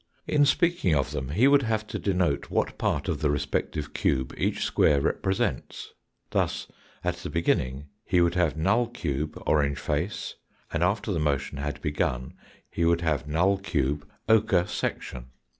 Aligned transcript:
In 0.27 0.45
speaking 0.47 0.95
of 0.95 1.11
them 1.11 1.29
he 1.29 1.47
would 1.47 1.61
have 1.61 1.85
to 1.85 1.99
denote 1.99 2.49
what 2.49 2.79
part 2.79 3.07
of 3.07 3.21
the 3.21 3.29
respective 3.29 3.93
cube 3.93 4.33
each 4.35 4.63
square 4.63 4.99
repre 4.99 5.35
sents. 5.35 5.93
Thus, 6.31 6.67
at 7.03 7.17
the 7.17 7.29
begin 7.29 7.59
ning 7.59 7.85
he 8.03 8.19
would 8.19 8.33
have 8.33 8.57
null 8.57 8.87
cube 8.87 9.39
orange 9.45 9.77
face, 9.77 10.33
and 10.73 10.81
after 10.81 11.11
the 11.11 11.19
motion 11.19 11.59
had 11.59 11.79
begun 11.83 12.33
he 12.71 12.83
would 12.83 13.01
have 13.01 13.27
null 13.27 13.59
cube 13.59 14.07
ochre 14.27 14.65
section. 14.65 15.27